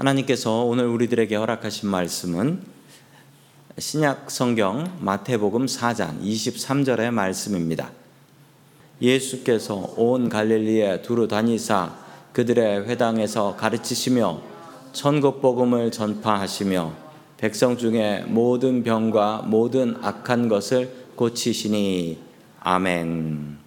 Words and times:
하나님께서 0.00 0.64
오늘 0.64 0.86
우리들에게 0.86 1.36
허락하신 1.36 1.90
말씀은 1.90 2.62
신약 3.76 4.30
성경 4.30 4.96
마태복음 5.00 5.66
4장 5.66 6.22
23절의 6.22 7.10
말씀입니다. 7.10 7.90
예수께서 9.02 9.92
온 9.98 10.30
갈릴리에 10.30 11.02
두루 11.02 11.28
다니사 11.28 11.94
그들의 12.32 12.88
회당에서 12.88 13.56
가르치시며 13.56 14.40
천국 14.92 15.42
복음을 15.42 15.90
전파하시며 15.90 16.94
백성 17.36 17.76
중에 17.76 18.24
모든 18.26 18.82
병과 18.82 19.42
모든 19.48 19.96
악한 20.00 20.48
것을 20.48 20.90
고치시니 21.16 22.18
아멘. 22.60 23.58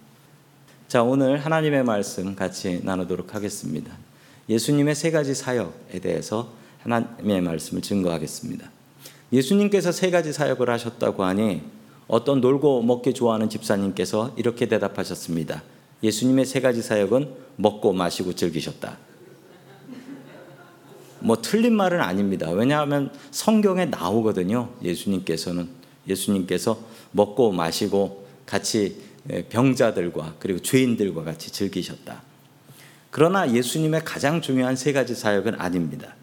자, 0.88 1.04
오늘 1.04 1.38
하나님의 1.38 1.84
말씀 1.84 2.34
같이 2.34 2.80
나누도록 2.82 3.36
하겠습니다. 3.36 4.03
예수님의 4.48 4.94
세 4.94 5.10
가지 5.10 5.34
사역에 5.34 6.00
대해서 6.00 6.52
하나님의 6.82 7.40
말씀을 7.40 7.82
증거하겠습니다. 7.82 8.70
예수님께서 9.32 9.90
세 9.90 10.10
가지 10.10 10.32
사역을 10.32 10.68
하셨다고 10.70 11.24
하니 11.24 11.62
어떤 12.06 12.40
놀고 12.40 12.82
먹기 12.82 13.14
좋아하는 13.14 13.48
집사님께서 13.48 14.34
이렇게 14.36 14.66
대답하셨습니다. 14.66 15.62
예수님의 16.02 16.44
세 16.44 16.60
가지 16.60 16.82
사역은 16.82 17.34
먹고 17.56 17.92
마시고 17.92 18.34
즐기셨다. 18.34 18.98
뭐 21.20 21.40
틀린 21.40 21.74
말은 21.74 22.00
아닙니다. 22.00 22.50
왜냐하면 22.50 23.10
성경에 23.30 23.86
나오거든요. 23.86 24.68
예수님께서는 24.82 25.68
예수님께서 26.06 26.78
먹고 27.12 27.50
마시고 27.52 28.26
같이 28.44 29.00
병자들과 29.48 30.34
그리고 30.38 30.60
죄인들과 30.60 31.24
같이 31.24 31.50
즐기셨다. 31.50 32.33
그러나 33.16 33.48
예수님의 33.48 34.00
가장 34.04 34.40
중요한 34.40 34.74
세 34.74 34.92
가지 34.92 35.14
사역은 35.14 35.60
아닙니다. 35.60 36.16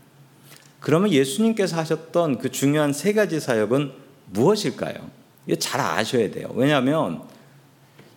그러면 0.81 1.09
예수님께서 1.13 1.77
하셨던 1.77 2.39
그 2.39 2.51
중요한 2.51 2.91
세 2.91 3.13
가지 3.13 3.39
사역은 3.39 3.93
무엇일까요? 4.31 4.95
이거 5.47 5.55
잘 5.55 5.79
아셔야 5.79 6.29
돼요. 6.31 6.51
왜냐하면 6.53 7.21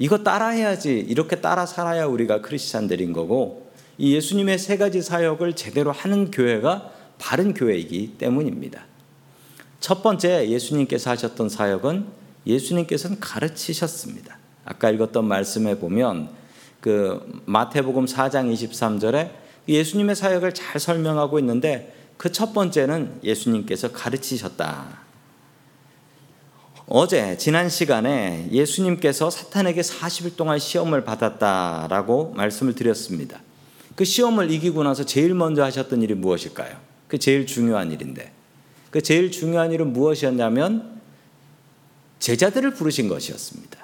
이거 0.01 0.25
따라해야지 0.25 0.99
이렇게 0.99 1.41
따라 1.41 1.67
살아야 1.67 2.07
우리가 2.07 2.41
크리스찬들인 2.41 3.13
거고 3.13 3.71
이 3.97 4.13
예수님의 4.17 4.59
세 4.59 4.77
가지 4.77 5.03
사역을 5.03 5.55
제대로 5.55 5.93
하는 5.93 6.33
교회가 6.33 6.91
바른 7.21 7.55
교회이기 7.55 8.15
때문입니다. 8.19 8.87
첫 9.79 10.03
번째 10.03 10.49
예수님께서 10.49 11.11
하셨던 11.11 11.49
사역은 11.49 12.07
예수님께서는 12.45 13.21
가르치셨습니다. 13.21 14.37
아까 14.65 14.91
읽었던 14.91 15.25
말씀에 15.25 15.79
보면 15.79 16.43
그 16.85 17.43
마태복음 17.47 18.05
4장 18.05 18.53
23절에 18.53 19.31
예수님의 19.67 20.15
사역을 20.15 20.53
잘 20.53 20.79
설명하고 20.79 21.39
있는데 21.39 21.95
그 22.19 22.31
첫 22.31 22.53
번째는 22.53 23.21
예수님께서 23.23 23.91
가르치셨다. 23.93 24.99
어제 26.87 27.39
지난 27.39 27.71
시간에 27.71 28.49
예수님께서 28.51 29.31
사탄에게 29.31 29.81
40일 29.81 30.37
동안 30.37 30.59
시험을 30.59 31.05
받았다라고 31.05 32.35
말씀을 32.37 32.75
드렸습니다. 32.75 33.41
그 33.95 34.05
시험을 34.05 34.51
이기고 34.51 34.83
나서 34.83 35.07
제일 35.07 35.35
먼저 35.35 35.63
하셨던 35.65 36.03
일이 36.03 36.13
무엇일까요? 36.13 36.77
그 37.09 37.19
제일 37.19 37.47
중요한 37.47 37.93
일인데. 37.93 38.31
그 38.91 39.01
제일 39.01 39.31
중요한 39.31 39.73
일은 39.73 39.95
무엇이었냐면 39.95 41.01
제자들을 42.19 42.75
부르신 42.75 43.09
것이었습니다. 43.09 43.84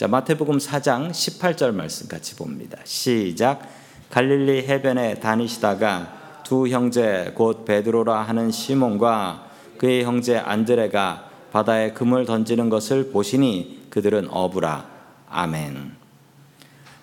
자, 0.00 0.08
마태복음 0.08 0.56
4장 0.56 1.10
18절 1.10 1.74
말씀 1.74 2.08
같이 2.08 2.34
봅니다. 2.34 2.78
시작. 2.84 3.68
갈릴리 4.08 4.66
해변에 4.66 5.20
다니시다가 5.20 6.40
두 6.42 6.68
형제 6.68 7.32
곧 7.34 7.66
베드로라 7.66 8.22
하는 8.22 8.50
시몬과 8.50 9.50
그의 9.76 10.04
형제 10.04 10.38
안드레가 10.38 11.28
바다에 11.52 11.92
금을 11.92 12.24
던지는 12.24 12.70
것을 12.70 13.10
보시니 13.10 13.88
그들은 13.90 14.28
어부라. 14.30 14.88
아멘. 15.28 15.92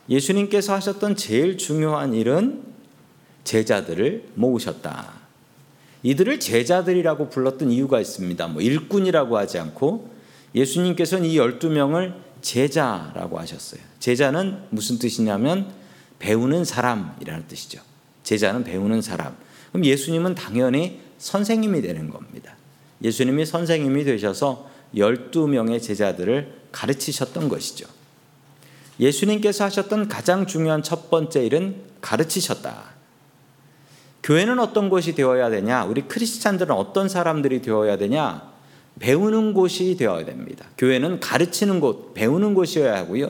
예수님께서 0.09 0.73
하셨던 0.73 1.17
제일 1.17 1.59
중요한 1.59 2.15
일은 2.15 2.63
제자들을 3.43 4.29
모으셨다. 4.33 5.11
이들을 6.01 6.39
제자들이라고 6.39 7.29
불렀던 7.29 7.69
이유가 7.69 7.99
있습니다. 7.99 8.47
뭐 8.47 8.63
일꾼이라고 8.63 9.37
하지 9.37 9.59
않고 9.59 10.09
예수님께서는 10.55 11.29
이 11.29 11.37
12명을 11.37 12.26
제자라고 12.47 13.39
하셨어요. 13.39 13.81
제자는 13.99 14.67
무슨 14.69 14.99
뜻이냐면 14.99 15.69
배우는 16.19 16.63
사람이라는 16.63 17.47
뜻이죠. 17.47 17.81
제자는 18.23 18.63
배우는 18.63 19.01
사람. 19.01 19.35
그럼 19.71 19.83
예수님은 19.83 20.33
당연히 20.35 21.01
선생님이 21.17 21.81
되는 21.81 22.09
겁니다. 22.09 22.55
예수님이 23.03 23.45
선생님이 23.45 24.05
되셔서 24.05 24.69
12명의 24.95 25.81
제자들을 25.83 26.61
가르치셨던 26.71 27.49
것이죠. 27.49 27.85
예수님께서 28.97 29.65
하셨던 29.65 30.07
가장 30.07 30.47
중요한 30.47 30.81
첫 30.81 31.09
번째 31.09 31.45
일은 31.45 31.83
가르치셨다. 31.99 32.95
교회는 34.23 34.59
어떤 34.59 34.89
곳이 34.89 35.13
되어야 35.15 35.49
되냐? 35.49 35.83
우리 35.83 36.03
크리스찬들은 36.03 36.73
어떤 36.73 37.09
사람들이 37.09 37.61
되어야 37.61 37.97
되냐? 37.97 38.56
배우는 38.99 39.53
곳이 39.53 39.95
되어야 39.97 40.25
됩니다. 40.25 40.65
교회는 40.77 41.19
가르치는 41.19 41.79
곳, 41.79 42.13
배우는 42.13 42.53
곳이어야 42.53 42.95
하고요. 42.97 43.29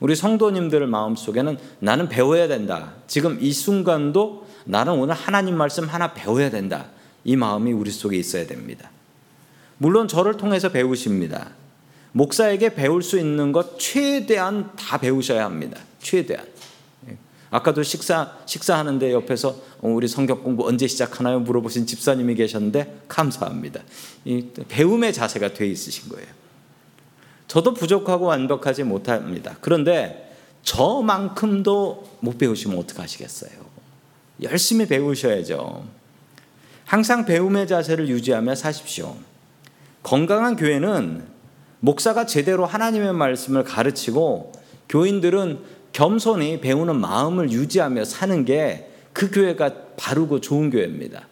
우리 0.00 0.14
성도님들 0.14 0.86
마음속에는 0.86 1.58
나는 1.80 2.08
배워야 2.08 2.46
된다. 2.46 2.94
지금 3.06 3.38
이 3.40 3.52
순간도 3.52 4.46
나는 4.64 4.94
오늘 4.94 5.14
하나님 5.14 5.56
말씀 5.56 5.88
하나 5.88 6.12
배워야 6.14 6.50
된다. 6.50 6.86
이 7.24 7.36
마음이 7.36 7.72
우리 7.72 7.90
속에 7.90 8.16
있어야 8.16 8.46
됩니다. 8.46 8.90
물론 9.78 10.08
저를 10.08 10.36
통해서 10.36 10.68
배우십니다. 10.70 11.50
목사에게 12.12 12.74
배울 12.74 13.02
수 13.02 13.18
있는 13.18 13.52
것 13.52 13.78
최대한 13.78 14.70
다 14.76 14.98
배우셔야 14.98 15.44
합니다. 15.44 15.78
최대한. 16.00 16.46
예. 17.52 17.56
아까도 17.56 17.82
식사 17.82 18.36
식사하는데 18.46 19.12
옆에서 19.12 19.50
어, 19.80 19.88
우리 19.88 20.08
성경 20.08 20.42
공부 20.42 20.66
언제 20.66 20.86
시작하나요? 20.86 21.40
물어보신 21.40 21.86
집사님이 21.86 22.34
계셨는데 22.34 23.02
감사합니다. 23.08 23.80
배움의 24.68 25.12
자세가 25.12 25.54
돼 25.54 25.66
있으신 25.66 26.08
거예요. 26.10 26.26
저도 27.46 27.74
부족하고 27.74 28.26
완벽하지 28.26 28.84
못합니다. 28.84 29.56
그런데 29.60 30.34
저만큼도 30.62 32.18
못 32.20 32.36
배우시면 32.36 32.78
어떡하시겠어요? 32.78 33.50
열심히 34.42 34.86
배우셔야죠. 34.86 35.84
항상 36.84 37.24
배움의 37.24 37.66
자세를 37.66 38.08
유지하며 38.08 38.54
사십시오. 38.54 39.16
건강한 40.02 40.56
교회는 40.56 41.26
목사가 41.80 42.26
제대로 42.26 42.66
하나님의 42.66 43.12
말씀을 43.12 43.64
가르치고 43.64 44.52
교인들은 44.88 45.60
겸손히 45.98 46.60
배우는 46.60 47.00
마음을 47.00 47.50
유지하며 47.50 48.04
사는 48.04 48.44
게 48.44 48.88
그 49.18 49.32
교회가 49.32 49.74
바르고 49.96 50.40
좋은 50.40 50.70
교회입니다. 50.70 51.26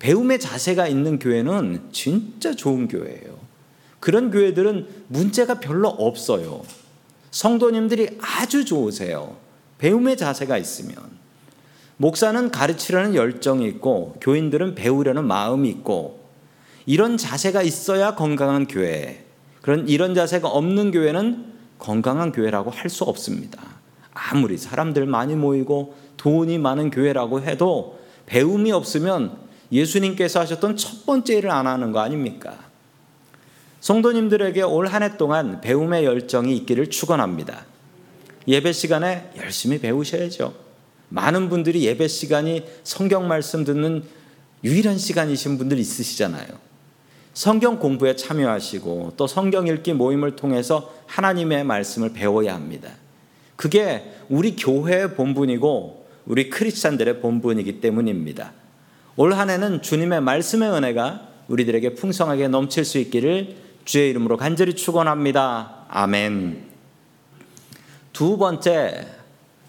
배움의 0.00 0.40
자세가 0.40 0.88
있는 0.88 1.20
교회는 1.20 1.90
진짜 1.92 2.52
좋은 2.52 2.88
교회예요. 2.88 3.38
그런 4.00 4.32
교회들은 4.32 4.88
문제가 5.06 5.60
별로 5.60 5.88
없어요. 5.90 6.64
성도님들이 7.30 8.18
아주 8.20 8.64
좋으세요. 8.64 9.36
배움의 9.78 10.16
자세가 10.16 10.58
있으면. 10.58 10.96
목사는 11.98 12.50
가르치려는 12.50 13.14
열정이 13.14 13.64
있고, 13.68 14.16
교인들은 14.20 14.74
배우려는 14.74 15.24
마음이 15.24 15.68
있고, 15.68 16.18
이런 16.84 17.16
자세가 17.16 17.62
있어야 17.62 18.16
건강한 18.16 18.66
교회. 18.66 19.24
그런 19.62 19.88
이런 19.88 20.16
자세가 20.16 20.48
없는 20.48 20.90
교회는 20.90 21.52
건강한 21.78 22.32
교회라고 22.32 22.72
할 22.72 22.90
수 22.90 23.04
없습니다. 23.04 23.73
아무리 24.14 24.56
사람들 24.56 25.06
많이 25.06 25.34
모이고 25.34 25.94
돈이 26.16 26.58
많은 26.58 26.90
교회라고 26.90 27.42
해도 27.42 27.98
배움이 28.26 28.72
없으면 28.72 29.36
예수님께서 29.72 30.40
하셨던 30.40 30.76
첫 30.76 31.04
번째 31.04 31.34
일을 31.34 31.50
안 31.50 31.66
하는 31.66 31.92
거 31.92 32.00
아닙니까? 32.00 32.56
성도님들에게 33.80 34.62
올 34.62 34.86
한 34.88 35.02
해 35.02 35.16
동안 35.16 35.60
배움의 35.60 36.04
열정이 36.04 36.56
있기를 36.58 36.88
축원합니다. 36.90 37.66
예배 38.48 38.72
시간에 38.72 39.30
열심히 39.36 39.78
배우셔야죠. 39.78 40.54
많은 41.10 41.48
분들이 41.48 41.84
예배 41.84 42.08
시간이 42.08 42.64
성경 42.82 43.28
말씀 43.28 43.64
듣는 43.64 44.04
유일한 44.62 44.96
시간이신 44.96 45.58
분들 45.58 45.78
있으시잖아요. 45.78 46.46
성경 47.34 47.78
공부에 47.78 48.16
참여하시고 48.16 49.14
또 49.16 49.26
성경 49.26 49.66
읽기 49.66 49.92
모임을 49.92 50.36
통해서 50.36 50.94
하나님의 51.06 51.64
말씀을 51.64 52.12
배워야 52.12 52.54
합니다. 52.54 52.90
그게 53.56 54.12
우리 54.28 54.56
교회의 54.56 55.14
본분이고 55.14 56.06
우리 56.26 56.50
크리스찬들의 56.50 57.20
본분이기 57.20 57.80
때문입니다. 57.80 58.52
올 59.16 59.34
한 59.34 59.50
해는 59.50 59.82
주님의 59.82 60.20
말씀의 60.22 60.70
은혜가 60.70 61.28
우리들에게 61.48 61.94
풍성하게 61.94 62.48
넘칠 62.48 62.84
수 62.84 62.98
있기를 62.98 63.56
주의 63.84 64.10
이름으로 64.10 64.36
간절히 64.36 64.74
축원합니다. 64.74 65.86
아멘. 65.88 66.64
두 68.12 68.38
번째 68.38 69.06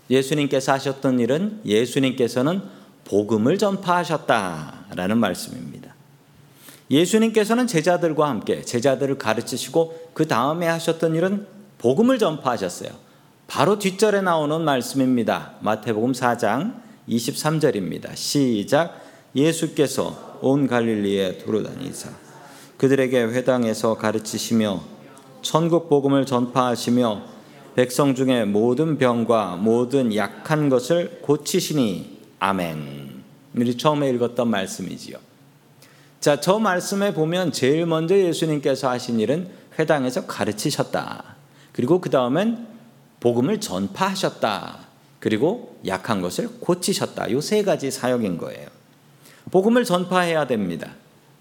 예수님께서 0.09 0.73
하셨던 0.73 1.19
일은 1.19 1.61
예수님께서는 1.65 2.61
복음을 3.03 3.57
전파하셨다. 3.57 4.75
하셨다라는 4.89 5.17
말씀입니다. 5.17 5.93
예수님께서는 6.89 7.67
제자들과 7.67 8.29
함께 8.29 8.61
제자들을 8.61 9.17
가르치시고 9.17 10.11
그 10.13 10.27
다음에 10.27 10.67
하셨던 10.67 11.15
일은 11.15 11.47
복음을 11.79 12.19
전파하셨어요. 12.19 13.04
바로 13.47 13.77
뒷절에 13.79 14.21
나오는 14.21 14.61
말씀입니다. 14.61 15.53
마태복음 15.61 16.13
4장 16.13 16.81
23절입니다. 17.07 18.15
시작. 18.15 19.01
예수께서 19.35 20.37
온 20.41 20.67
갈릴리에 20.67 21.37
돌아다니사 21.39 22.09
그들에게 22.77 23.23
회당에서 23.23 23.97
가르치시며 23.97 24.81
천국 25.41 25.89
복음을 25.89 26.25
전파하시며 26.25 27.21
백성 27.75 28.15
중에 28.15 28.45
모든 28.45 28.97
병과 28.97 29.57
모든 29.57 30.15
약한 30.15 30.69
것을 30.69 31.19
고치시니 31.21 32.19
아멘. 32.39 33.23
우리 33.55 33.77
처음에 33.77 34.09
읽었던 34.09 34.49
말씀이지요. 34.49 35.17
자, 36.19 36.41
저 36.41 36.57
말씀에 36.57 37.13
보면 37.13 37.51
제일 37.51 37.85
먼저 37.85 38.17
예수님께서 38.17 38.89
하신 38.89 39.19
일은 39.19 39.49
회당에서 39.77 40.25
가르치셨다. 40.25 41.35
그리고 41.71 42.01
그 42.01 42.09
다음엔 42.09 42.74
복음을 43.25 43.59
전파하셨다. 43.59 44.85
그리고 45.19 45.79
약한 45.87 46.21
것을 46.21 46.47
고치셨다. 46.59 47.31
요 47.31 47.41
세 47.41 47.63
가지 47.63 47.89
사역인 47.89 48.37
거예요. 48.37 48.67
복음을 49.49 49.83
전파해야 49.83 50.45
됩니다. 50.45 50.91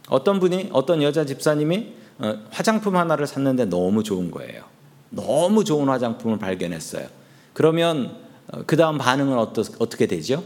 어떤 0.08 0.40
분이 0.40 0.70
어떤 0.72 1.02
여자 1.02 1.26
집사님이 1.26 1.92
어, 2.20 2.38
화장품 2.48 2.96
하나를 2.96 3.26
샀는데 3.26 3.66
너무 3.66 4.02
좋은 4.02 4.30
거예요. 4.30 4.62
너무 5.10 5.62
좋은 5.62 5.90
화장품을 5.90 6.38
발견했어요. 6.38 7.06
그러면 7.52 8.16
어, 8.50 8.62
그 8.66 8.78
다음 8.78 8.96
반응은 8.96 9.36
어떻게 9.36 10.06
되죠? 10.06 10.42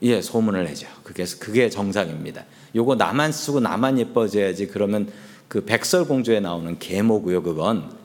예, 0.00 0.22
소문을 0.22 0.64
내죠. 0.64 0.88
그게 1.02 1.26
그게 1.38 1.68
정상입니다. 1.68 2.46
요거 2.74 2.94
나만 2.94 3.32
쓰고 3.32 3.60
나만 3.60 3.98
예뻐져야지. 3.98 4.68
그러면 4.68 5.12
그 5.46 5.66
백설공주에 5.66 6.40
나오는 6.40 6.78
계모고요. 6.78 7.42
그건 7.42 7.98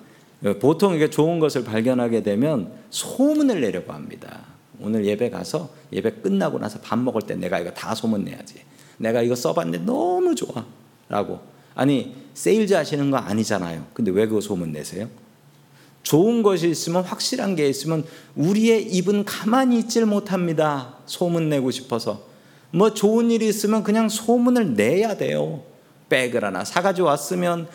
보통 0.59 0.93
이게 0.93 1.09
좋은 1.09 1.39
것을 1.39 1.63
발견하게 1.63 2.23
되면 2.23 2.71
소문을 2.89 3.61
내려고 3.61 3.93
합니다. 3.93 4.41
오늘 4.79 5.05
예배 5.05 5.29
가서 5.29 5.69
예배 5.91 6.21
끝나고 6.21 6.59
나서 6.59 6.79
밥 6.79 6.99
먹을 6.99 7.21
때 7.21 7.35
내가 7.35 7.59
이거 7.59 7.71
다 7.71 7.95
소문 7.95 8.25
내야지. 8.25 8.55
내가 8.97 9.21
이거 9.21 9.35
써봤는데 9.35 9.85
너무 9.85 10.35
좋아. 10.35 10.65
라고. 11.07 11.39
아니, 11.75 12.15
세일즈 12.33 12.73
하시는 12.73 13.09
거 13.09 13.17
아니잖아요. 13.17 13.87
근데 13.93 14.11
왜 14.11 14.27
그거 14.27 14.41
소문 14.41 14.71
내세요? 14.71 15.09
좋은 16.03 16.43
것이 16.43 16.69
있으면 16.69 17.03
확실한 17.03 17.55
게 17.55 17.67
있으면 17.69 18.03
우리의 18.35 18.83
입은 18.83 19.23
가만히 19.23 19.79
있질 19.79 20.05
못합니다. 20.05 20.97
소문 21.05 21.49
내고 21.49 21.71
싶어서. 21.71 22.27
뭐 22.71 22.93
좋은 22.93 23.31
일이 23.31 23.47
있으면 23.47 23.83
그냥 23.83 24.09
소문을 24.09 24.73
내야 24.73 25.15
돼요. 25.15 25.63
백을 26.09 26.43
하나 26.43 26.65
사가지고 26.65 27.07
왔으면 27.07 27.67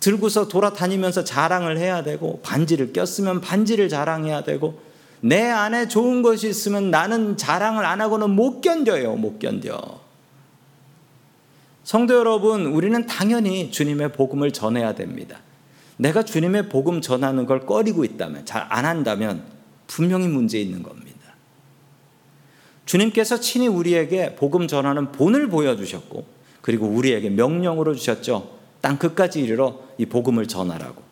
들고서 0.00 0.48
돌아다니면서 0.48 1.24
자랑을 1.24 1.78
해야 1.78 2.02
되고 2.02 2.40
반지를 2.42 2.92
꼈으면 2.92 3.40
반지를 3.40 3.88
자랑해야 3.88 4.42
되고 4.42 4.80
내 5.20 5.42
안에 5.42 5.88
좋은 5.88 6.22
것이 6.22 6.48
있으면 6.48 6.90
나는 6.90 7.36
자랑을 7.36 7.84
안 7.84 8.00
하고는 8.00 8.30
못 8.30 8.62
견뎌요. 8.62 9.16
못 9.16 9.38
견뎌. 9.38 10.00
성도 11.84 12.14
여러분, 12.14 12.66
우리는 12.66 13.06
당연히 13.06 13.70
주님의 13.70 14.12
복음을 14.12 14.52
전해야 14.52 14.94
됩니다. 14.94 15.40
내가 15.96 16.22
주님의 16.22 16.68
복음 16.70 17.00
전하는 17.00 17.44
걸 17.46 17.66
꺼리고 17.66 18.04
있다면, 18.04 18.46
잘 18.46 18.66
안 18.70 18.86
한다면 18.86 19.42
분명히 19.86 20.28
문제 20.28 20.58
있는 20.58 20.82
겁니다. 20.82 21.18
주님께서 22.86 23.40
친히 23.40 23.66
우리에게 23.66 24.36
복음 24.36 24.66
전하는 24.66 25.12
본을 25.12 25.48
보여주셨고, 25.48 26.24
그리고 26.62 26.86
우리에게 26.86 27.28
명령으로 27.30 27.94
주셨죠. 27.94 28.59
땅 28.80 28.98
끝까지 28.98 29.40
이르러 29.40 29.80
이 29.98 30.06
복음을 30.06 30.46
전하라고. 30.46 31.02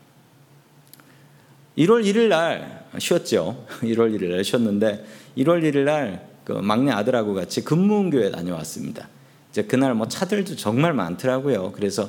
1월 1.76 2.04
1일 2.04 2.28
날 2.28 2.86
쉬었죠. 2.98 3.66
1월 3.82 4.16
1일 4.16 4.30
날 4.30 4.44
쉬었는데 4.44 5.04
1월 5.36 5.62
1일 5.62 5.84
날 5.84 6.28
그 6.48 6.54
막내 6.54 6.90
아들하고 6.90 7.34
같이 7.34 7.62
금문교회 7.62 8.30
다녀왔습니다. 8.30 9.06
이제 9.50 9.64
그날 9.64 9.92
뭐 9.92 10.08
차들도 10.08 10.56
정말 10.56 10.94
많더라고요. 10.94 11.72
그래서 11.72 12.08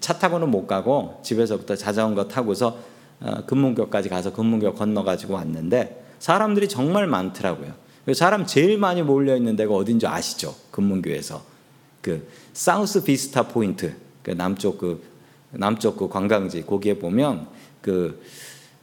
차 0.00 0.18
타고는 0.18 0.50
못 0.50 0.66
가고 0.66 1.20
집에서부터 1.22 1.76
자전거 1.76 2.26
타고서 2.26 2.80
어, 3.20 3.46
금문교까지 3.46 4.08
가서 4.08 4.32
금문교 4.32 4.74
건너가지고 4.74 5.34
왔는데 5.34 6.04
사람들이 6.18 6.68
정말 6.68 7.06
많더라고요. 7.06 7.74
그 8.04 8.12
사람 8.12 8.44
제일 8.44 8.76
많이 8.76 9.02
몰려 9.02 9.36
있는 9.36 9.54
데가 9.54 9.72
어딘지 9.72 10.08
아시죠? 10.08 10.56
금문교에서 10.72 11.44
그 12.02 12.28
사우스 12.54 13.04
비스타 13.04 13.44
포인트 13.46 13.94
그 14.26 14.32
남쪽 14.32 14.78
그 14.78 15.00
남쪽 15.52 15.96
그 15.96 16.08
관광지 16.08 16.66
거기에 16.66 16.98
보면 16.98 17.46
그 17.80 18.20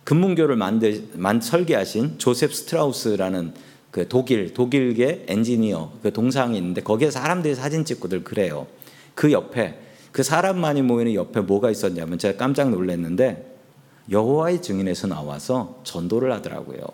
금문교를 0.05 0.55
만들 0.55 1.09
만 1.15 1.41
설계하신 1.41 2.17
조셉 2.17 2.53
스트라우스라는 2.53 3.53
그 3.91 4.07
독일 4.07 4.53
독일계 4.53 5.25
엔지니어 5.27 5.95
그 6.01 6.13
동상이 6.13 6.57
있는데 6.57 6.81
거기에 6.81 7.11
사람들이 7.11 7.55
사진 7.55 7.83
찍고들 7.83 8.23
그래요. 8.23 8.67
그 9.15 9.33
옆에 9.33 9.77
그 10.13 10.23
사람만이 10.23 10.81
모이는 10.81 11.13
옆에 11.13 11.41
뭐가 11.41 11.69
있었냐면 11.71 12.17
제가 12.17 12.37
깜짝 12.37 12.69
놀랐는데 12.69 13.57
여호와의 14.11 14.61
증인에서 14.61 15.07
나와서 15.07 15.81
전도를 15.83 16.31
하더라고요. 16.31 16.85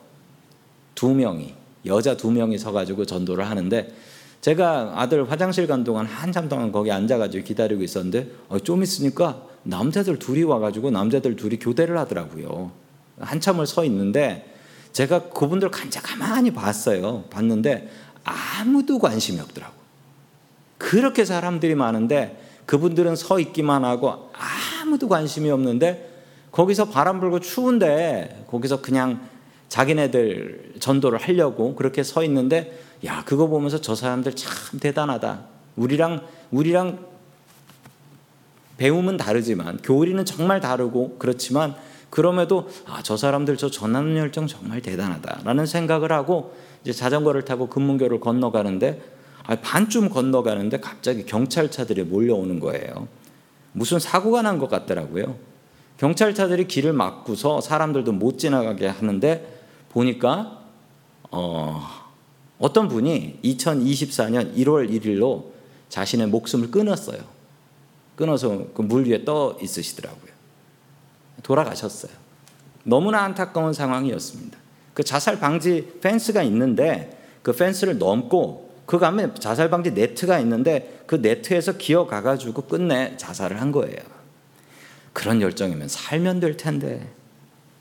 두 0.96 1.14
명이 1.14 1.54
여자 1.86 2.18
두 2.18 2.32
명이 2.32 2.58
서가지고 2.58 3.06
전도를 3.06 3.48
하는데 3.48 3.94
제가 4.42 4.94
아들 4.96 5.30
화장실 5.30 5.68
간 5.68 5.84
동안 5.84 6.06
한참 6.06 6.48
동안 6.48 6.72
거기 6.72 6.92
앉아가지고 6.92 7.44
기다리고 7.44 7.84
있었는데 7.84 8.28
어, 8.48 8.60
좀 8.60 8.84
있으니까 8.84 9.42
남자들 9.64 10.18
둘이 10.18 10.44
와가지고 10.44 10.92
남자들 10.92 11.36
둘이 11.36 11.60
교대를 11.60 11.98
하더라고요. 11.98 12.72
한참을 13.20 13.68
서 13.68 13.84
있는데 13.86 14.56
제가 14.94 15.30
그분들 15.30 15.70
간자 15.72 16.02
가만히 16.02 16.52
봤어요. 16.52 17.26
봤는데 17.30 17.90
아무도 18.24 19.00
관심이 19.00 19.40
없더라고. 19.40 19.74
그렇게 20.78 21.26
사람들이 21.26 21.76
많은데 21.76 22.42
그분들은 22.66 23.16
서 23.16 23.40
있기만 23.40 23.84
하고 23.84 24.32
아무도 24.82 25.10
관심이 25.10 25.52
없는데 25.52 26.08
거기서 26.52 26.90
바람 26.90 27.20
불고 27.20 27.40
추운데 27.40 28.46
거기서 28.50 28.82
그냥 28.82 29.20
자기네들 29.70 30.74
전도를 30.80 31.20
하려고 31.20 31.76
그렇게 31.76 32.04
서 32.04 32.24
있는데 32.24 32.78
야 33.06 33.24
그거 33.26 33.48
보면서 33.48 33.80
저 33.80 33.96
사람들 33.96 34.36
참 34.36 34.80
대단하다. 34.80 35.46
우리랑 35.76 36.28
우리랑 36.52 37.00
배움은 38.78 39.18
다르지만 39.18 39.78
교리는 39.84 40.24
정말 40.26 40.60
다르고 40.60 41.18
그렇지만 41.20 41.76
그럼에도 42.10 42.70
아, 42.88 43.02
저 43.04 43.16
사람들 43.16 43.58
저 43.58 43.70
전하는 43.70 44.18
열정 44.18 44.48
정말 44.48 44.82
대단하다라는 44.82 45.66
생각을 45.66 46.12
하고 46.12 46.56
이제 46.82 46.92
자전거를 46.92 47.46
타고 47.46 47.68
금문교를 47.70 48.20
건너가는데 48.20 49.02
아, 49.46 49.56
반쯤 49.62 50.10
건너가는데 50.10 50.80
갑자기 50.80 51.26
경찰차들이 51.26 52.04
몰려오는 52.04 52.60
거예요. 52.60 53.08
무슨 53.74 54.00
사고가 54.00 54.42
난 54.42 54.58
것 54.60 54.70
같더라고요. 54.70 55.36
경찰차들이 55.98 56.68
길을 56.68 56.94
막고서 56.94 57.62
사람들도 57.62 58.14
못 58.14 58.40
지나가게 58.40 58.88
하는데 58.88 59.59
보니까 59.90 60.64
어, 61.32 61.82
어떤 62.60 62.88
분이 62.88 63.40
2024년 63.44 64.56
1월 64.56 64.90
1일로 64.90 65.46
자신의 65.90 66.28
목숨을 66.28 66.72
끊었어요. 66.72 67.20
끊어서 68.16 68.68
그 68.74 68.82
물 68.82 69.08
위에 69.08 69.24
떠 69.24 69.58
있으시더라고요. 69.62 70.32
돌아가셨어요. 71.44 72.12
너무나 72.84 73.24
안타까운 73.24 73.74
상황이었습니다. 73.74 74.58
그 74.94 75.04
자살 75.04 75.40
방지 75.40 76.00
펜스가 76.02 76.44
있는데 76.44 77.18
그 77.42 77.54
펜스를 77.54 77.98
넘고 77.98 78.70
그 78.86 79.00
가면 79.00 79.36
자살 79.36 79.70
방지 79.70 79.92
네트가 79.92 80.40
있는데 80.40 81.04
그 81.06 81.16
네트에서 81.16 81.78
기어가 81.78 82.22
가지고 82.22 82.64
끝내 82.64 83.16
자살을 83.18 83.62
한 83.62 83.72
거예요. 83.72 83.98
그런 85.14 85.42
열정이면 85.42 85.88
살면 85.88 86.40
될 86.40 86.58
텐데 86.58 87.08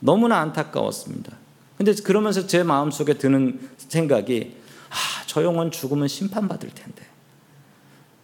너무나 0.00 0.38
안타까웠습니다. 0.38 1.32
근데 1.78 1.94
그러면서 1.94 2.46
제 2.46 2.62
마음속에 2.62 3.14
드는 3.14 3.60
생각이 3.78 4.56
아, 4.90 4.94
저 5.26 5.44
영혼 5.44 5.70
죽으면 5.70 6.08
심판받을 6.08 6.70
텐데. 6.74 7.06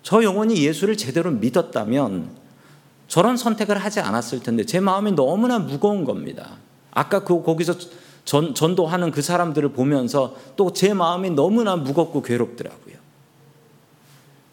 저 0.02 0.22
영혼이 0.22 0.62
예수를 0.62 0.96
제대로 0.96 1.30
믿었다면 1.30 2.30
저런 3.08 3.36
선택을 3.36 3.78
하지 3.78 4.00
않았을 4.00 4.40
텐데 4.42 4.64
제 4.64 4.80
마음이 4.80 5.12
너무나 5.12 5.58
무거운 5.58 6.04
겁니다. 6.04 6.56
아까 6.90 7.24
그 7.24 7.42
거기서 7.42 7.76
전, 8.24 8.54
전도하는 8.54 9.12
그 9.12 9.22
사람들을 9.22 9.70
보면서 9.70 10.36
또 10.56 10.70
제 10.72 10.92
마음이 10.92 11.30
너무나 11.30 11.76
무겁고 11.76 12.22
괴롭더라고요. 12.22 12.96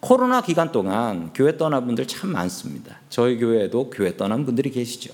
코로나 0.00 0.42
기간 0.42 0.72
동안 0.72 1.32
교회 1.32 1.56
떠난 1.56 1.86
분들 1.86 2.06
참 2.06 2.30
많습니다. 2.30 2.98
저희 3.08 3.38
교회에도 3.38 3.90
교회 3.90 4.16
떠난 4.16 4.44
분들이 4.44 4.70
계시죠. 4.70 5.12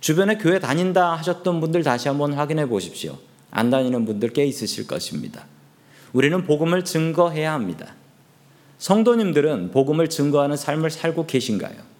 주변에 0.00 0.36
교회 0.36 0.58
다닌다 0.58 1.14
하셨던 1.14 1.60
분들 1.60 1.82
다시 1.82 2.08
한번 2.08 2.32
확인해 2.32 2.66
보십시오. 2.66 3.18
안 3.50 3.70
다니는 3.70 4.06
분들 4.06 4.30
꽤 4.30 4.44
있으실 4.46 4.86
것입니다. 4.86 5.44
우리는 6.12 6.44
복음을 6.44 6.84
증거해야 6.84 7.52
합니다. 7.52 7.94
성도님들은 8.78 9.70
복음을 9.72 10.08
증거하는 10.08 10.56
삶을 10.56 10.90
살고 10.90 11.26
계신가요? 11.26 11.90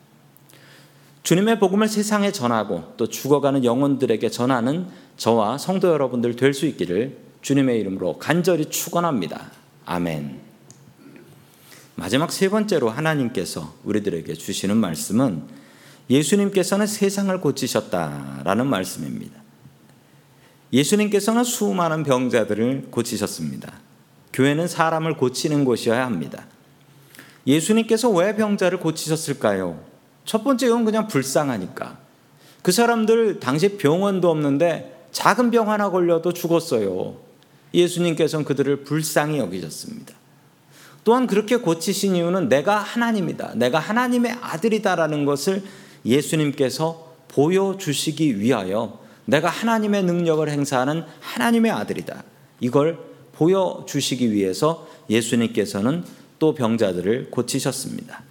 주님의 1.22 1.58
복음을 1.58 1.86
세상에 1.86 2.32
전하고 2.32 2.94
또 2.96 3.06
죽어가는 3.06 3.64
영혼들에게 3.64 4.30
전하는 4.30 4.86
저와 5.18 5.58
성도 5.58 5.88
여러분들 5.88 6.36
될 6.36 6.54
수 6.54 6.66
있기를 6.66 7.18
주님의 7.42 7.78
이름으로 7.80 8.18
간절히 8.18 8.66
축원합니다. 8.66 9.50
아멘. 9.84 10.40
마지막 11.94 12.32
세 12.32 12.48
번째로 12.48 12.88
하나님께서 12.88 13.74
우리들에게 13.84 14.32
주시는 14.32 14.76
말씀은 14.78 15.59
예수님께서는 16.10 16.86
세상을 16.86 17.40
고치셨다라는 17.40 18.66
말씀입니다. 18.66 19.40
예수님께서는 20.72 21.44
수많은 21.44 22.02
병자들을 22.02 22.88
고치셨습니다. 22.90 23.72
교회는 24.32 24.68
사람을 24.68 25.16
고치는 25.16 25.64
곳이어야 25.64 26.04
합니다. 26.04 26.46
예수님께서 27.46 28.10
왜 28.10 28.36
병자를 28.36 28.78
고치셨을까요? 28.80 29.82
첫 30.24 30.44
번째 30.44 30.66
이건 30.66 30.84
그냥 30.84 31.08
불쌍하니까. 31.08 31.98
그 32.62 32.72
사람들 32.72 33.40
당시 33.40 33.76
병원도 33.76 34.30
없는데 34.30 35.06
작은 35.12 35.50
병 35.50 35.70
하나 35.70 35.90
걸려도 35.90 36.32
죽었어요. 36.32 37.16
예수님께서는 37.72 38.44
그들을 38.44 38.84
불쌍히 38.84 39.38
여기셨습니다. 39.38 40.14
또한 41.02 41.26
그렇게 41.26 41.56
고치신 41.56 42.16
이유는 42.16 42.48
내가 42.48 42.76
하나님이다. 42.76 43.54
내가 43.54 43.78
하나님의 43.78 44.36
아들이다라는 44.40 45.24
것을 45.24 45.62
예수님께서 46.04 47.10
보여주시기 47.28 48.40
위하여 48.40 49.00
내가 49.24 49.48
하나님의 49.48 50.02
능력을 50.04 50.48
행사하는 50.48 51.04
하나님의 51.20 51.70
아들이다. 51.70 52.24
이걸 52.60 52.98
보여주시기 53.32 54.32
위해서 54.32 54.88
예수님께서는 55.08 56.04
또 56.38 56.54
병자들을 56.54 57.30
고치셨습니다. 57.30 58.22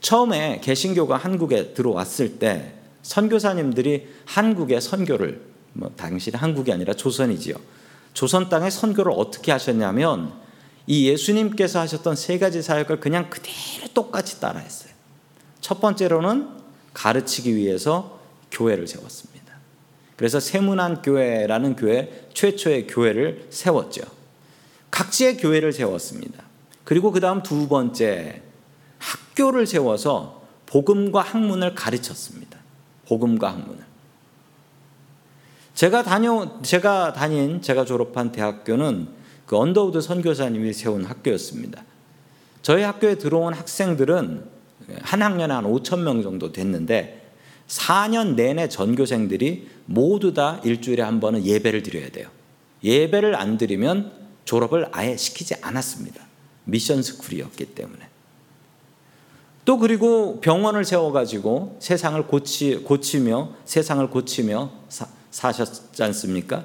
처음에 0.00 0.60
개신교가 0.62 1.16
한국에 1.16 1.74
들어왔을 1.74 2.38
때 2.38 2.74
선교사님들이 3.02 4.08
한국의 4.24 4.80
선교를 4.80 5.40
뭐 5.74 5.90
당시 5.96 6.30
한국이 6.32 6.72
아니라 6.72 6.94
조선이지요. 6.94 7.54
조선 8.14 8.48
땅에 8.48 8.68
선교를 8.68 9.12
어떻게 9.14 9.52
하셨냐면 9.52 10.32
이 10.86 11.08
예수님께서 11.08 11.80
하셨던 11.80 12.16
세 12.16 12.38
가지 12.38 12.62
사역을 12.62 13.00
그냥 13.00 13.30
그대로 13.30 13.88
똑같이 13.94 14.40
따라했어요. 14.40 14.91
첫 15.62 15.80
번째로는 15.80 16.48
가르치기 16.92 17.56
위해서 17.56 18.20
교회를 18.50 18.86
세웠습니다. 18.86 19.54
그래서 20.16 20.38
세문안 20.38 21.00
교회라는 21.00 21.76
교회 21.76 22.28
최초의 22.34 22.88
교회를 22.88 23.46
세웠죠. 23.48 24.02
각지의 24.90 25.38
교회를 25.38 25.72
세웠습니다. 25.72 26.44
그리고 26.84 27.10
그 27.12 27.20
다음 27.20 27.42
두 27.42 27.68
번째 27.68 28.42
학교를 28.98 29.66
세워서 29.66 30.42
복음과 30.66 31.22
학문을 31.22 31.74
가르쳤습니다. 31.74 32.58
복음과 33.06 33.48
학문을. 33.52 33.82
제가 35.74 36.02
다녀 36.02 36.60
제가 36.62 37.12
다닌 37.12 37.62
제가 37.62 37.84
졸업한 37.84 38.32
대학교는 38.32 39.08
그 39.46 39.56
언더우드 39.56 40.00
선교사님이 40.00 40.72
세운 40.72 41.04
학교였습니다. 41.04 41.82
저희 42.60 42.82
학교에 42.82 43.16
들어온 43.16 43.54
학생들은 43.54 44.51
한 45.02 45.22
학년에 45.22 45.52
한 45.52 45.64
5천 45.64 46.00
명 46.00 46.22
정도 46.22 46.52
됐는데 46.52 47.22
4년 47.68 48.34
내내 48.34 48.68
전교생들이 48.68 49.68
모두 49.86 50.34
다 50.34 50.60
일주일에 50.64 51.02
한 51.02 51.20
번은 51.20 51.44
예배를 51.44 51.82
드려야 51.82 52.10
돼요. 52.10 52.28
예배를 52.84 53.34
안 53.34 53.58
드리면 53.58 54.12
졸업을 54.44 54.88
아예 54.92 55.16
시키지 55.16 55.54
않았습니다. 55.62 56.22
미션 56.64 57.02
스쿨이었기 57.02 57.66
때문에. 57.74 58.08
또 59.64 59.78
그리고 59.78 60.40
병원을 60.40 60.84
세워가지고 60.84 61.78
세상을 61.80 62.20
고치, 62.26 62.76
고치며 62.78 63.50
세상을 63.64 64.04
고치며 64.10 64.70
사, 64.88 65.06
사셨지 65.30 66.02
않습니까? 66.02 66.64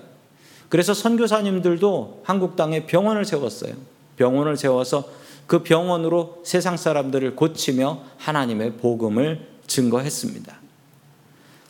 그래서 0.69 0.93
선교사님들도 0.93 2.23
한국 2.23 2.55
땅에 2.55 2.85
병원을 2.85 3.23
세웠어요. 3.23 3.75
병원을 4.17 4.57
세워서 4.57 5.07
그 5.47 5.63
병원으로 5.63 6.41
세상 6.43 6.77
사람들을 6.77 7.35
고치며 7.35 8.03
하나님의 8.17 8.73
복음을 8.73 9.47
증거했습니다. 9.65 10.55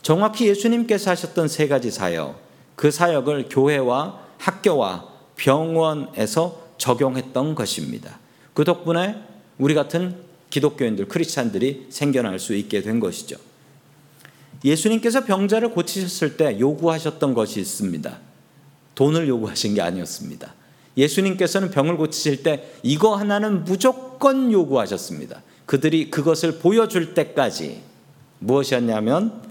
정확히 0.01 0.48
예수님께서 0.48 1.12
하셨던 1.12 1.48
세 1.48 1.67
가지 1.67 1.91
사역, 1.91 2.39
그 2.75 2.91
사역을 2.91 3.48
교회와 3.50 4.19
학교와 4.38 5.07
병원에서 5.36 6.67
적용했던 6.77 7.55
것입니다. 7.55 8.19
그 8.53 8.63
덕분에 8.63 9.15
우리 9.57 9.74
같은 9.74 10.15
기독교인들, 10.50 11.07
크리스찬들이 11.07 11.88
생겨날 11.89 12.39
수 12.39 12.55
있게 12.55 12.81
된 12.81 13.00
것이죠. 13.00 13.38
예수님께서 14.63 15.25
병자를 15.25 15.72
고치셨을 15.72 16.38
때 16.38 16.60
요구하셨던 16.60 17.34
것이 17.34 17.60
있습니다. 17.60 18.19
돈을 18.96 19.27
요구하신 19.27 19.75
게 19.75 19.81
아니었습니다. 19.81 20.53
예수님께서는 20.98 21.72
병을 21.72 21.98
고치실 21.98 22.44
때 22.44 22.72
이거 22.84 23.16
하나는 23.16 23.63
무조건 23.63 24.51
요구하셨습니다. 24.51 25.44
그들이 25.66 26.10
그것을 26.10 26.60
보여줄 26.60 27.13
때까지 27.13 27.82
무엇이었냐면 28.39 29.42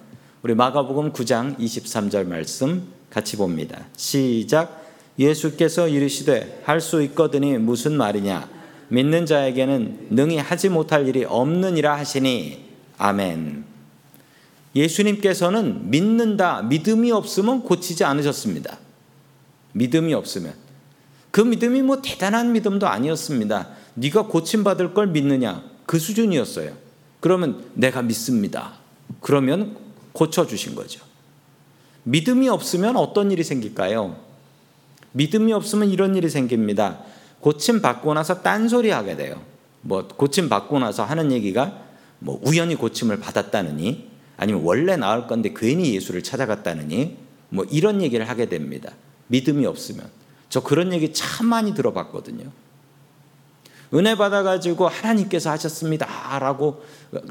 우리 0.43 0.55
마가복음 0.55 1.13
9장 1.13 1.59
23절 1.59 2.27
말씀 2.27 2.89
같이 3.11 3.37
봅니다. 3.37 3.87
시작 3.97 4.85
예수께서 5.19 5.89
이르시되 5.89 6.63
할 6.65 6.81
수 6.81 7.03
있거든이 7.05 7.59
무슨 7.59 7.97
말이냐 7.97 8.49
믿는 8.89 9.27
자에게는 9.27 10.09
능히 10.11 10.37
하지 10.39 10.69
못할 10.69 11.09
일이 11.09 11.25
없느니라 11.25 11.97
하시니 11.97 12.65
아멘. 12.99 13.65
예수님께서는 14.75 15.91
믿는다 15.91 16.63
믿음이 16.63 17.11
없으면 17.11 17.63
고치지 17.63 18.05
않으셨습니다. 18.05 18.79
믿음이 19.73 20.13
없으면 20.15 20.66
그 21.37 21.43
믿음이 21.43 21.83
뭐 21.83 22.01
대단한 22.01 22.53
믿음도 22.53 22.89
아니었습니다. 22.89 23.69
네가 23.93 24.23
고침 24.23 24.65
받을 24.65 24.95
걸 24.95 25.09
믿느냐 25.09 25.63
그 25.85 25.99
수준이었어요. 25.99 26.73
그러면 27.21 27.63
내가 27.75 28.01
믿습니다. 28.01 28.73
그러면 29.21 29.77
고쳐 30.13 30.47
주신 30.47 30.75
거죠. 30.75 31.03
믿음이 32.05 32.49
없으면 32.49 32.97
어떤 32.97 33.31
일이 33.31 33.45
생길까요? 33.45 34.17
믿음이 35.13 35.53
없으면 35.53 35.91
이런 35.91 36.17
일이 36.17 36.31
생깁니다. 36.31 37.01
고침 37.41 37.83
받고 37.83 38.15
나서 38.15 38.41
딴소리 38.41 38.89
하게 38.89 39.17
돼요. 39.17 39.39
뭐 39.83 40.09
고침 40.09 40.49
받고 40.49 40.79
나서 40.79 41.05
하는 41.05 41.33
얘기가 41.33 41.83
뭐 42.19 42.41
우연히 42.47 42.77
고침을 42.77 43.21
받았다느니 43.21 44.09
아니면 44.39 44.63
원래 44.65 44.97
나을 44.97 45.27
건데 45.27 45.53
괜히 45.55 45.95
예수를 45.97 46.23
찾아갔다느니 46.23 47.19
뭐 47.51 47.67
이런 47.71 48.01
얘기를 48.01 48.27
하게 48.27 48.49
됩니다. 48.49 48.95
믿음이 49.27 49.67
없으면 49.67 50.25
저 50.49 50.63
그런 50.63 50.93
얘기 50.93 51.13
참 51.13 51.47
많이 51.47 51.75
들어봤거든요. 51.75 52.51
은혜 53.95 54.17
받아가지고 54.17 54.89
하나님께서 54.89 55.51
하셨습니다 55.51 56.07
라고 56.41 56.85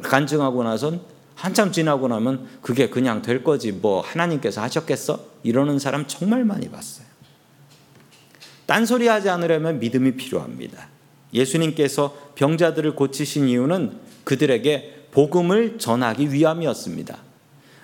간증하고 0.04 0.64
나선 0.64 1.02
한참 1.36 1.72
지나고 1.72 2.08
나면 2.08 2.48
그게 2.62 2.90
그냥 2.90 3.22
될 3.22 3.44
거지 3.44 3.72
뭐 3.74 4.02
하나님께서 4.02 4.62
하셨겠어 4.62 5.20
이러는 5.44 5.80
사람 5.80 6.08
정말 6.08 6.46
많이 6.46 6.70
봤어요. 6.70 7.06
딴소리 8.66 9.08
하지 9.08 9.30
않으려면 9.30 9.80
믿음이 9.80 10.16
필요합니다. 10.16 10.88
예수님께서 11.34 12.16
병자들을 12.36 12.96
고치신 12.96 13.50
이유는 13.50 14.00
그들에게 14.24 15.10
복음을 15.12 15.78
전하기 15.78 16.32
위함이었습니다. 16.32 17.18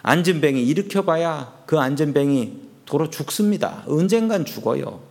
안전뱅이 0.02 0.64
일으켜봐야 0.66 1.54
그 1.66 1.78
안전뱅이 1.78 2.62
도로 2.86 3.10
죽습니다. 3.10 3.84
언젠간 3.88 4.46
죽어요. 4.46 5.11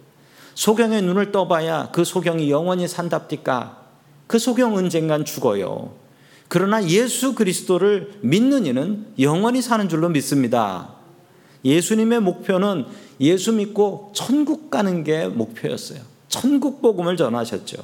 소경의 0.54 1.02
눈을 1.02 1.32
떠봐야 1.32 1.90
그 1.92 2.04
소경이 2.04 2.50
영원히 2.50 2.88
산답니까? 2.88 3.80
그 4.26 4.38
소경 4.38 4.76
언젠간 4.76 5.24
죽어요. 5.24 5.92
그러나 6.48 6.84
예수 6.88 7.34
그리스도를 7.34 8.14
믿는 8.22 8.66
이는 8.66 9.06
영원히 9.18 9.62
사는 9.62 9.88
줄로 9.88 10.08
믿습니다. 10.08 10.94
예수님의 11.64 12.20
목표는 12.20 12.86
예수 13.20 13.52
믿고 13.52 14.12
천국 14.14 14.70
가는 14.70 15.04
게 15.04 15.28
목표였어요. 15.28 16.00
천국 16.28 16.82
복음을 16.82 17.16
전하셨죠. 17.16 17.76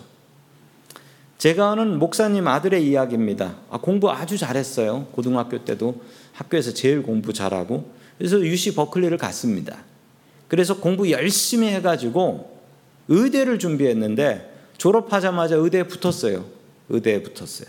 제가 1.38 1.72
아는 1.72 1.98
목사님 1.98 2.48
아들의 2.48 2.86
이야기입니다. 2.88 3.56
아, 3.70 3.78
공부 3.78 4.10
아주 4.10 4.38
잘했어요. 4.38 5.06
고등학교 5.12 5.64
때도 5.64 6.00
학교에서 6.32 6.72
제일 6.72 7.02
공부 7.02 7.32
잘하고 7.32 7.90
그래서 8.18 8.40
UC 8.40 8.74
버클리를 8.74 9.16
갔습니다. 9.18 9.84
그래서 10.48 10.78
공부 10.78 11.10
열심히 11.10 11.68
해가지고 11.68 12.55
의대를 13.08 13.58
준비했는데 13.58 14.54
졸업하자마자 14.78 15.56
의대에 15.56 15.84
붙었어요. 15.84 16.44
의대에 16.88 17.22
붙었어요. 17.22 17.68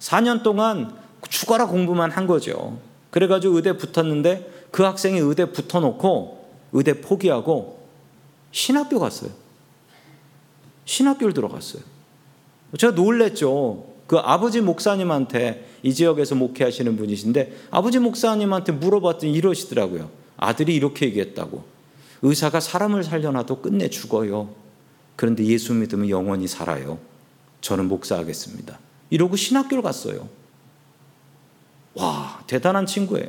4년 0.00 0.42
동안 0.42 0.94
죽어라 1.28 1.66
공부만 1.66 2.10
한 2.10 2.26
거죠. 2.26 2.78
그래가지고 3.10 3.56
의대 3.56 3.76
붙었는데 3.76 4.66
그 4.70 4.82
학생이 4.82 5.18
의대 5.18 5.46
붙어놓고 5.52 6.46
의대 6.72 7.00
포기하고 7.00 7.86
신학교 8.50 8.98
갔어요. 8.98 9.30
신학교를 10.84 11.34
들어갔어요. 11.34 11.82
제가 12.78 12.94
놀랬죠. 12.94 13.86
그 14.06 14.16
아버지 14.18 14.60
목사님한테 14.60 15.68
이 15.82 15.94
지역에서 15.94 16.34
목회하시는 16.34 16.96
분이신데 16.96 17.52
아버지 17.70 17.98
목사님한테 17.98 18.72
물어봤더니 18.72 19.32
이러시더라고요. 19.32 20.10
아들이 20.36 20.74
이렇게 20.74 21.06
얘기했다고. 21.06 21.64
의사가 22.22 22.60
사람을 22.60 23.04
살려놔도 23.04 23.60
끝내 23.60 23.88
죽어요. 23.88 24.61
그런데 25.16 25.44
예수 25.44 25.74
믿으면 25.74 26.08
영원히 26.08 26.48
살아요. 26.48 26.98
저는 27.60 27.88
목사하겠습니다. 27.88 28.78
이러고 29.10 29.36
신학교를 29.36 29.82
갔어요. 29.82 30.28
와, 31.94 32.42
대단한 32.46 32.86
친구예요. 32.86 33.28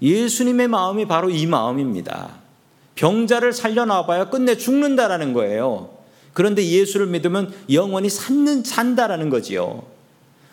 예수님의 0.00 0.68
마음이 0.68 1.06
바로 1.06 1.30
이 1.30 1.46
마음입니다. 1.46 2.30
병자를 2.94 3.52
살려놔봐야 3.52 4.30
끝내 4.30 4.56
죽는다라는 4.56 5.32
거예요. 5.32 5.90
그런데 6.32 6.64
예수를 6.66 7.06
믿으면 7.06 7.52
영원히 7.72 8.08
산는 8.08 8.64
산다라는 8.64 9.30
거지요. 9.30 9.84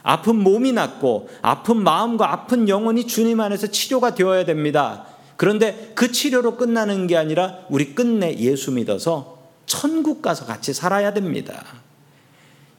아픈 0.04 0.38
몸이 0.38 0.72
낫고 0.72 1.30
아픈 1.42 1.84
마음과 1.84 2.32
아픈 2.32 2.68
영혼이 2.68 3.06
주님 3.06 3.40
안에서 3.40 3.68
치료가 3.68 4.16
되어야 4.16 4.46
됩니다. 4.46 5.06
그런데 5.38 5.92
그 5.96 6.12
치료로 6.12 6.56
끝나는 6.58 7.08
게 7.08 7.18
아니라 7.18 7.60
우리 7.70 7.94
끝내 7.94 8.36
예수 8.38 8.72
믿어서 8.72 9.41
천국 9.72 10.22
가서 10.22 10.46
같이 10.46 10.74
살아야 10.74 11.14
됩니다. 11.14 11.64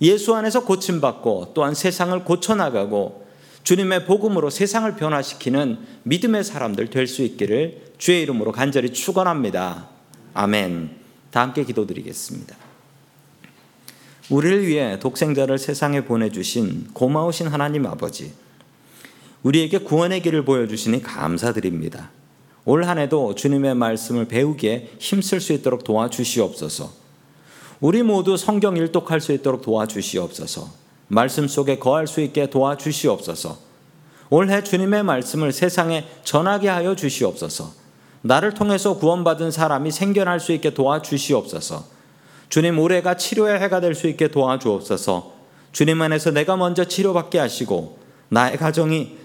예수 0.03 0.35
안에서 0.35 0.67
고침받고 0.67 1.53
또한 1.55 1.75
세상을 1.75 2.23
고쳐나가고 2.23 3.27
주님의 3.63 4.05
복음으로 4.05 4.51
세상을 4.51 4.95
변화시키는 4.97 5.79
믿음의 6.03 6.45
사람들 6.45 6.91
될 6.91 7.07
수 7.07 7.23
있기를 7.23 7.95
주의 7.97 8.21
이름으로 8.21 8.53
간절히 8.53 8.93
축원합니다. 8.93 9.89
아멘. 10.35 10.91
다 11.31 11.41
함께 11.41 11.65
기도드리겠습니다. 11.65 12.57
우리를 14.29 14.67
위해 14.67 14.99
독생자를 14.99 15.59
세상에 15.59 16.05
보내주신 16.05 16.89
고마우신 16.93 17.47
하나님 17.47 17.87
아버지, 17.87 18.35
우리에게 19.43 19.79
구원의 19.79 20.21
길을 20.21 20.45
보여주시니 20.45 21.03
감사드립니다. 21.03 22.11
올 22.65 22.85
한 22.85 22.99
해도 22.99 23.35
주님의 23.35 23.75
말씀을 23.75 24.27
배우기에 24.27 24.91
힘쓸 24.99 25.41
수 25.41 25.53
있도록 25.53 25.85
도와주시옵소서. 25.85 26.91
우리 27.81 28.03
모두 28.03 28.37
성경 28.37 28.77
일독할 28.77 29.21
수 29.21 29.33
있도록 29.33 29.63
도와주시옵소서. 29.63 30.69
말씀 31.09 31.49
속에 31.49 31.79
거할 31.79 32.07
수 32.07 32.21
있게 32.21 32.49
도와주시옵소서. 32.49 33.59
올해 34.31 34.63
주님의 34.63 35.03
말씀을 35.03 35.53
세상에 35.53 36.07
전하게 36.25 36.69
하여 36.69 36.95
주시옵소서. 36.95 37.73
나를 38.23 38.55
통해서 38.55 38.97
구원받은 38.97 39.51
사람이 39.51 39.91
생겨날 39.91 40.39
수 40.39 40.53
있게 40.53 40.73
도와주시옵소서. 40.73 41.85
주님 42.49 42.79
올해가 42.79 43.17
치료의 43.17 43.59
해가 43.61 43.81
될 43.81 43.95
수 43.95 44.07
있게 44.07 44.29
도와주옵소서. 44.29 45.33
주님 45.73 46.01
안에서 46.01 46.31
내가 46.31 46.57
먼저 46.57 46.85
치료받게 46.85 47.39
하시고 47.39 47.99
나의 48.29 48.57
가정이 48.57 49.19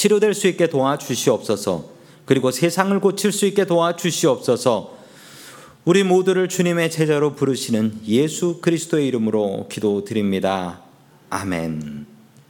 치료될 0.00 0.32
수 0.32 0.46
있게 0.46 0.68
도와주시옵소서. 0.68 1.90
그리고 2.24 2.50
세상을 2.50 2.98
고칠 3.00 3.32
수 3.32 3.44
있게 3.44 3.66
도와주시옵소서. 3.66 4.96
우리 5.84 6.04
모두를 6.04 6.48
주님의 6.48 6.90
제자로 6.90 7.34
부르시는 7.34 8.00
예수 8.06 8.62
그리스도의 8.62 9.06
이름으로 9.08 9.66
기도드립니다. 9.68 10.80
아멘. 11.28 12.09